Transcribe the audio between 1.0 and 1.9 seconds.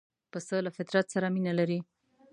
سره مینه لري.